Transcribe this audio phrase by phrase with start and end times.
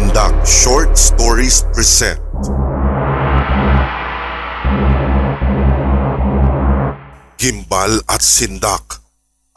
[0.00, 2.16] Sindak Short Stories present
[7.36, 8.96] Gimbal at Sindak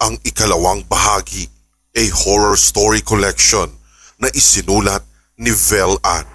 [0.04, 1.48] ang ikalawang bahagi
[1.96, 3.72] a horror story collection
[4.20, 5.08] na isinulat
[5.40, 6.28] ni Vel Ann.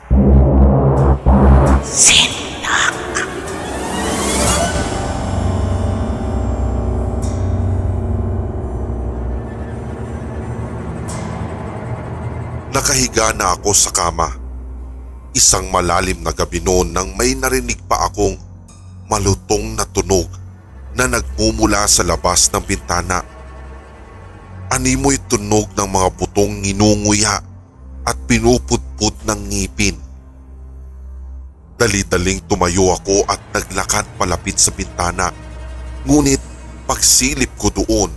[12.79, 14.39] Nakahiga na ako sa kama.
[15.35, 18.39] Isang malalim na gabi noon nang may narinig pa akong
[19.11, 20.31] malutong na tunog
[20.95, 23.27] na nagmumula sa labas ng bintana.
[24.71, 27.43] Animoy tunog ng mga butong nginunguya
[28.07, 29.99] at pinupudpud ng ngipin.
[31.83, 35.35] Dali-daling tumayo ako at naglakad palapit sa bintana.
[36.07, 36.39] Ngunit
[36.87, 38.15] pagsilip ko doon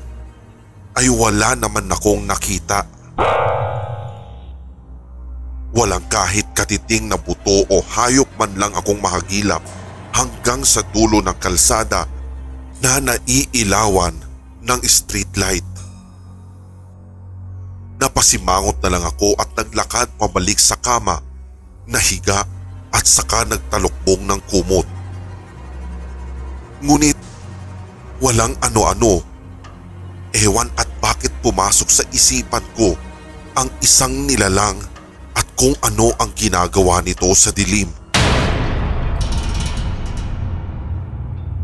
[1.01, 3.00] ay wala naman akong nakita.
[5.71, 9.63] Walang kahit katiting na buto o hayop man lang akong mahagilap
[10.11, 12.03] hanggang sa dulo ng kalsada
[12.83, 14.11] na naiilawan
[14.59, 15.63] ng streetlight.
[18.03, 21.23] Napasimangot na lang ako at naglakad pabalik sa kama,
[21.87, 22.43] nahiga
[22.91, 24.87] at saka nagtalukbong ng kumot.
[26.83, 27.15] Ngunit
[28.19, 29.23] walang ano-ano.
[30.31, 32.95] Ewan at bakit pumasok sa isipan ko
[33.55, 34.79] ang isang nilalang
[35.41, 37.89] at kung ano ang ginagawa nito sa dilim.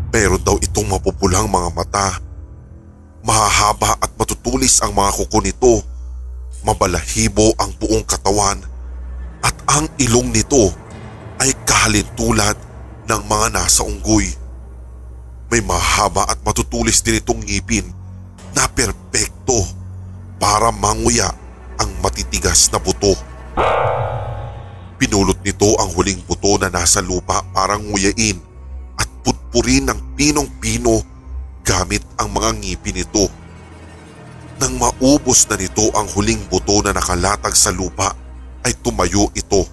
[0.10, 2.18] Meron daw itong mapupulang mga mata.
[3.22, 5.86] Mahahaba at matutulis ang mga kuko nito.
[6.66, 8.58] Mabalahibo ang buong katawan
[9.46, 10.74] at ang ilong nito
[11.38, 12.58] ay kahalintulad
[13.06, 14.26] ng mga nasa unggoy.
[15.54, 17.86] May mahaba at matutulis din itong ngipin
[18.58, 19.70] na perpekto
[20.42, 21.30] para manguya
[21.78, 23.37] ang matitigas na buto.
[24.98, 28.38] Pinulot nito ang huling buto na nasa lupa para nguyain
[28.98, 31.02] at putpurin ng pinong-pino
[31.66, 33.26] gamit ang mga ngipin nito.
[34.58, 38.14] Nang maubos na nito ang huling buto na nakalatag sa lupa
[38.66, 39.66] ay tumayo ito.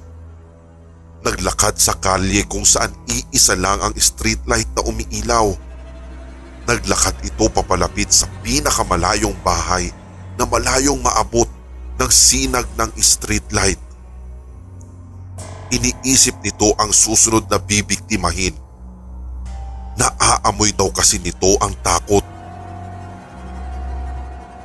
[1.24, 5.56] Naglakad sa kalye kung saan iisa lang ang streetlight na umiilaw.
[6.68, 9.88] Naglakad ito papalapit sa pinakamalayong bahay
[10.36, 11.48] na malayong maabot
[11.98, 13.78] ng sinag ng streetlight.
[15.74, 18.54] Iniisip nito ang susunod na bibiktimahin.
[19.94, 22.22] Naaamoy daw kasi nito ang takot.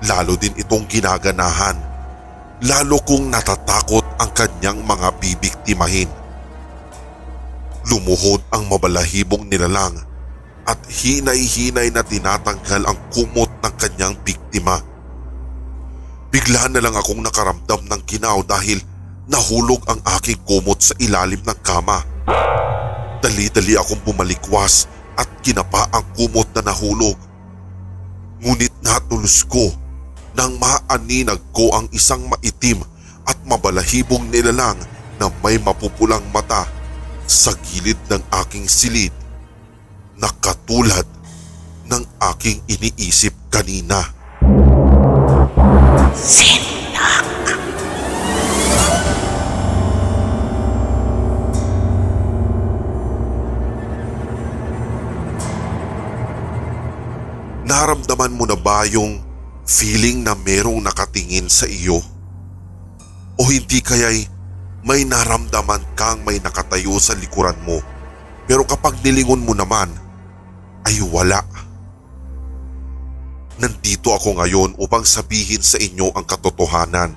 [0.06, 1.78] Lalo din itong ginaganahan.
[2.66, 6.12] Lalo kong natatakot ang kanyang mga bibiktimahin.
[7.88, 9.96] Lumuhod ang mabalahibong nilalang
[10.68, 14.78] at hinay-hinay na tinatanggal ang kumot ng kanyang biktima.
[16.30, 18.78] Bigla na lang akong nakaramdam ng ginaw dahil
[19.26, 22.06] nahulog ang aking kumot sa ilalim ng kama.
[23.18, 24.86] Dali-dali akong bumalikwas
[25.18, 27.18] at kinapa ang kumot na nahulog.
[28.46, 29.74] Ngunit natulos ko
[30.38, 32.86] nang maaninag ko ang isang maitim
[33.26, 34.78] at mabalahibong nilalang
[35.18, 36.70] na may mapupulang mata
[37.26, 39.14] sa gilid ng aking silid
[40.22, 41.06] na katulad
[41.90, 42.04] ng
[42.34, 44.19] aking iniisip kanina.
[58.90, 59.22] Yung
[59.70, 62.02] feeling na merong nakatingin sa iyo?
[63.40, 64.26] O hindi kaya'y
[64.84, 67.80] may naramdaman kang may nakatayo sa likuran mo
[68.50, 69.94] pero kapag nilingon mo naman
[70.90, 71.46] ay wala.
[73.62, 77.14] Nandito ako ngayon upang sabihin sa inyo ang katotohanan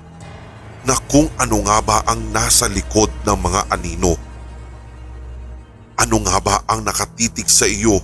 [0.85, 4.13] na kung ano nga ba ang nasa likod ng mga anino.
[5.97, 7.97] Ano nga ba ang nakatitig sa iyo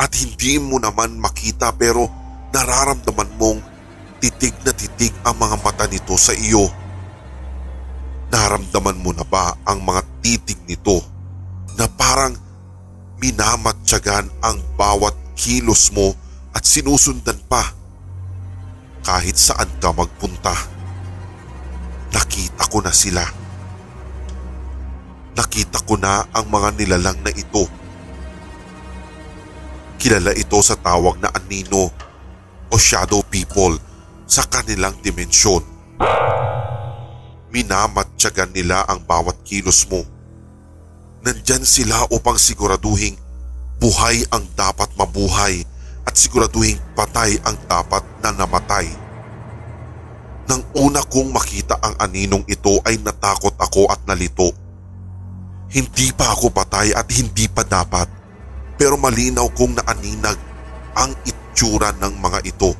[0.00, 2.06] at hindi mo naman makita pero
[2.52, 3.58] nararamdaman mong
[4.20, 6.68] titig na titig ang mga mata nito sa iyo.
[8.28, 11.00] Naramdaman mo na ba ang mga titig nito
[11.74, 12.36] na parang
[13.18, 16.12] minamatyagan ang bawat kilos mo
[16.52, 17.72] at sinusundan pa
[19.02, 20.54] kahit saan ka magpunta.
[22.12, 23.24] Nakita ko na sila.
[25.32, 27.64] Nakita ko na ang mga nilalang na ito.
[29.96, 32.11] Kilala ito sa tawag na anino
[32.72, 33.76] o shadow people
[34.24, 35.60] sa kanilang dimensyon.
[37.52, 40.00] Minamatyagan nila ang bawat kilos mo.
[41.20, 43.20] Nandyan sila upang siguraduhing
[43.76, 45.60] buhay ang dapat mabuhay
[46.08, 48.88] at siguraduhing patay ang dapat na namatay.
[50.48, 54.50] Nang una kong makita ang aninong ito ay natakot ako at nalito.
[55.70, 58.08] Hindi pa ako patay at hindi pa dapat
[58.80, 60.40] pero malinaw kong naaninag
[60.98, 61.12] ang
[61.52, 62.72] itsura ng mga ito.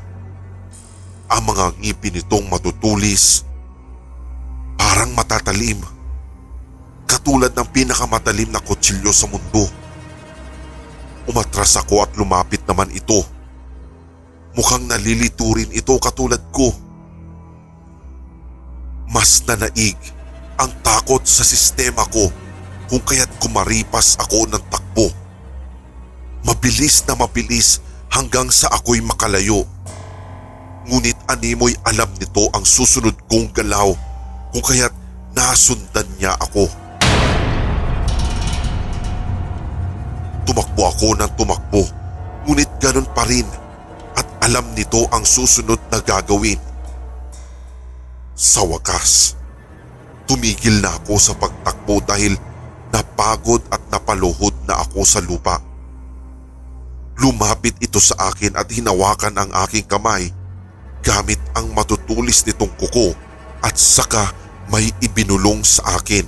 [1.29, 3.45] Ang mga ngipin nitong matutulis,
[4.81, 5.77] parang matatalim.
[7.05, 9.69] Katulad ng pinakamatalim na kutsilyo sa mundo.
[11.29, 13.21] Umatras ako at lumapit naman ito.
[14.57, 16.73] Mukhang nalilito rin ito katulad ko.
[19.13, 20.01] Mas nanaig
[20.57, 22.33] ang takot sa sistema ko
[22.89, 25.13] kung kaya't kumaripas ako ng takbo.
[26.49, 29.65] Mabilis na mabilis hanggang sa ako'y makalayo.
[30.85, 33.97] Ngunit animoy alam nito ang susunod kong galaw
[34.53, 34.93] kung kaya't
[35.33, 36.69] nasundan niya ako.
[40.45, 41.83] Tumakbo ako ng tumakbo
[42.43, 43.47] ngunit ganun pa rin
[44.19, 46.59] at alam nito ang susunod na gagawin.
[48.35, 49.39] Sa wakas,
[50.27, 52.35] tumigil na ako sa pagtakbo dahil
[52.91, 55.72] napagod at napaluhod na ako sa lupa.
[57.23, 60.35] Lumapit ito sa akin at hinawakan ang aking kamay
[61.07, 63.15] gamit ang matutulis nitong kuko
[63.63, 64.35] at saka
[64.67, 66.27] may ibinulong sa akin.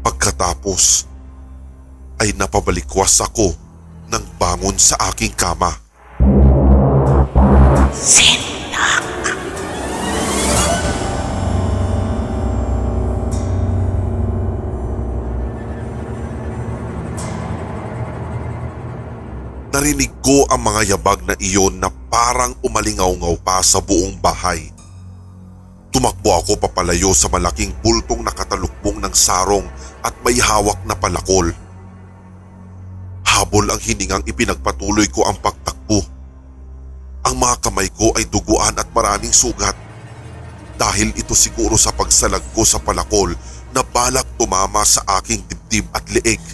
[0.00, 1.04] Pagkatapos
[2.24, 3.52] ay napabalikwas ako
[4.08, 5.72] ng bangon sa aking kama.
[19.74, 24.70] Narinig ko ang mga yabag na iyon na parang umalingaw-ngaw pa sa buong bahay.
[25.90, 29.66] Tumakbo ako papalayo sa malaking bultong nakatalukbong ng sarong
[30.06, 31.50] at may hawak na palakol.
[33.26, 36.06] Habol ang hiningang ipinagpatuloy ko ang pagtakbo.
[37.26, 39.74] Ang mga kamay ko ay duguan at maraming sugat.
[40.78, 43.34] Dahil ito siguro sa pagsalag ko sa palakol
[43.74, 46.53] na balak tumama sa aking dibdib at leeg.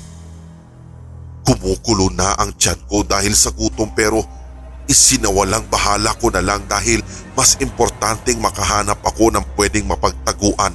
[1.51, 4.23] Kumukulo na ang tiyan ko dahil sa gutom pero
[4.87, 7.03] isinawalang bahala ko na lang dahil
[7.35, 10.71] mas importanteng makahanap ako ng pwedeng mapagtaguan.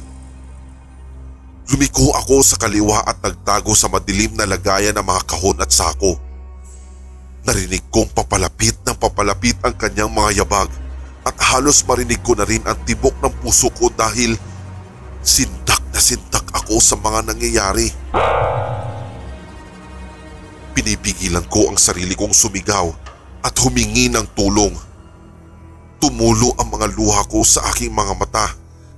[1.72, 6.20] Lumiko ako sa kaliwa at nagtago sa madilim na lagayan ng mga kahon at sako.
[7.48, 10.68] Narinig kong papalapit ng papalapit ang kanyang mga yabag
[11.24, 14.36] at halos marinig ko na rin ang tibok ng puso ko dahil
[15.24, 17.88] sindak na sindak ako sa mga nangyayari.
[20.76, 22.92] Pinipigilan ko ang sarili kong sumigaw
[23.48, 24.76] at humingi ng tulong.
[26.04, 28.52] Tumulo ang mga luha ko sa aking mga mata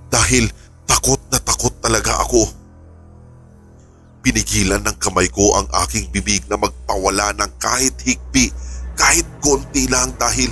[0.09, 0.49] dahil
[0.89, 2.49] takot na takot talaga ako.
[4.25, 8.49] Pinigilan ng kamay ko ang aking bibig na magpawala ng kahit higpi,
[8.97, 10.49] kahit konti lang dahil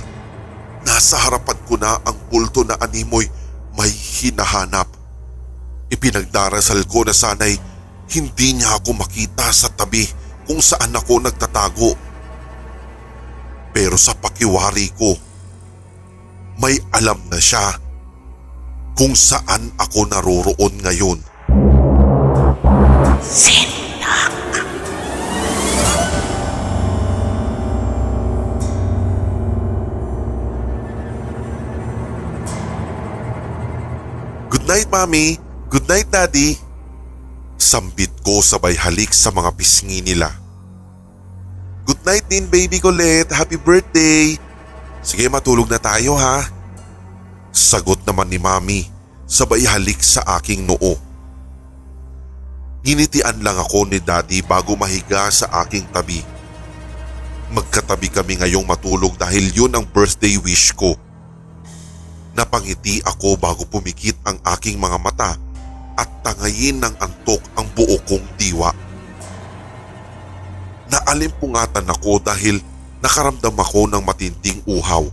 [0.86, 3.26] nasa harapan ko na ang bulto na animoy
[3.74, 4.86] may hinahanap.
[5.90, 7.58] Ipinagdarasal ko na sana'y
[8.14, 10.06] hindi niya ako makita sa tabi
[10.46, 11.98] kung saan ako nagtatago.
[13.76, 15.18] Pero sa pakiwari ko,
[16.56, 17.76] may alam na siya
[18.96, 21.20] kung saan ako naroroon ngayon.
[34.48, 35.36] Good night, Mami.
[35.68, 36.56] Good night, Daddy.
[37.60, 40.45] Sambit ko sabay halik sa mga pisngi nila.
[41.86, 43.30] Good night din, baby Colette.
[43.30, 44.34] Happy birthday.
[45.06, 46.42] Sige, matulog na tayo ha.
[47.54, 48.90] Sagot naman ni Mami
[49.26, 50.94] sabay halik sa aking noo.
[52.86, 56.22] Ginitian lang ako ni Daddy bago mahiga sa aking tabi.
[57.50, 60.94] Magkatabi kami ngayong matulog dahil yun ang birthday wish ko.
[62.38, 65.34] Napangiti ako bago pumikit ang aking mga mata
[65.98, 68.85] at tangayin ng antok ang buo kong diwa.
[70.86, 72.62] Naalimpungatan ako dahil
[73.02, 75.06] nakaramdam ako ng matinding uhaw.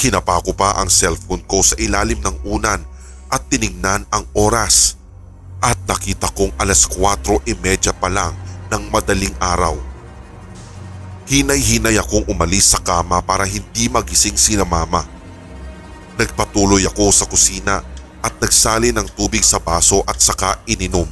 [0.00, 2.80] Kinapa ko pa ang cellphone ko sa ilalim ng unan
[3.28, 4.96] at tiningnan ang oras
[5.64, 8.36] at nakita kong alas 4.30 pa lang
[8.68, 9.76] ng madaling araw.
[11.24, 15.08] Hinay-hinay akong umalis sa kama para hindi magising si na mama.
[16.20, 17.80] Nagpatuloy ako sa kusina
[18.20, 21.08] at nagsali ng tubig sa baso at saka ininom.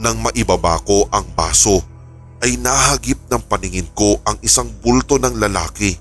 [0.00, 1.84] Nang maibaba ko ang baso
[2.38, 5.98] ay nahagip ng paningin ko ang isang bulto ng lalaki.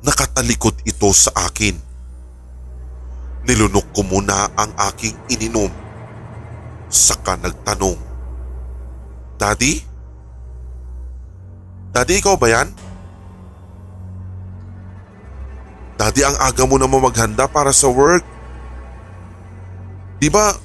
[0.00, 1.76] Nakatalikod ito sa akin.
[3.46, 5.70] Nilunok ko muna ang aking ininom.
[6.88, 7.98] Saka nagtanong,
[9.36, 9.82] Daddy?
[11.92, 12.68] Daddy, ikaw ba yan?
[15.96, 18.24] Daddy, ang aga mo naman maghanda para sa work.
[20.20, 20.56] Di ba,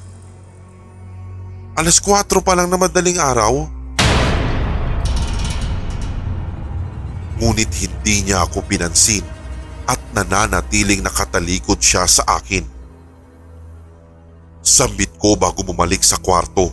[1.75, 3.68] alas 4 pa lang na madaling araw?
[7.42, 9.25] Ngunit hindi niya ako pinansin
[9.90, 12.62] at nananatiling nakatalikod siya sa akin.
[14.62, 16.70] Sambit ko bago bumalik sa kwarto.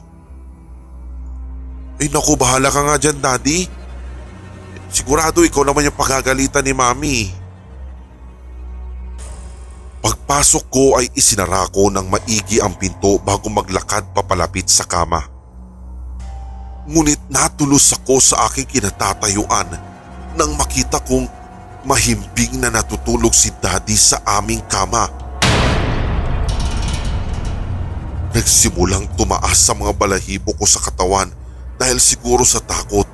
[1.99, 3.67] Ay naku, bahala ka nga dyan, Daddy.
[4.93, 7.38] Sigurado ikaw naman yung pagagalitan ni Mami.
[9.99, 15.27] Pagpasok ko ay isinara ko ng maigi ang pinto bago maglakad papalapit sa kama.
[16.87, 19.69] Ngunit natulos ako sa aking kinatatayuan
[20.39, 21.27] nang makita kong
[21.83, 25.11] mahimbing na natutulog si Daddy sa aming kama.
[28.31, 31.27] Nagsimulang tumaas sa mga balahibo ko sa katawan
[31.75, 33.09] dahil siguro sa takot.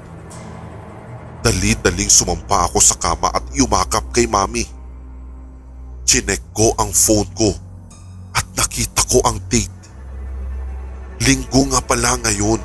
[1.41, 4.74] Dali-daling sumampa ako sa kama at yumakap kay Mami.
[6.05, 7.51] Chinek ko ang phone ko
[8.37, 9.73] at nakita ko ang date.
[11.25, 12.61] Linggo nga pala ngayon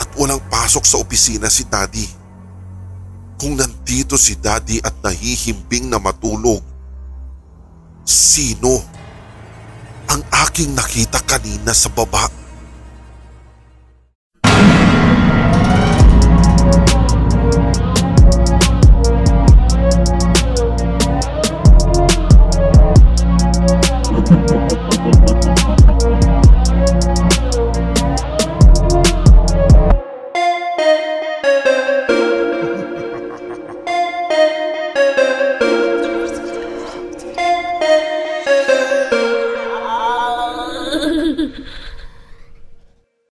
[0.00, 2.06] at walang pasok sa opisina si Daddy.
[3.40, 6.60] Kung nandito si Daddy at nahihimbing na matulog,
[8.04, 8.80] sino
[10.10, 12.39] ang aking nakita kanina sa baba?